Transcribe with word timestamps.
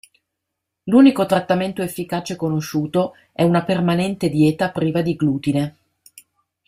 L'unico 0.85 1.27
trattamento 1.27 1.83
efficace 1.83 2.35
conosciuto 2.35 3.13
è 3.31 3.43
una 3.43 3.63
permanente 3.63 4.29
dieta 4.29 4.71
priva 4.71 5.03
di 5.03 5.15
glutine. 5.15 5.77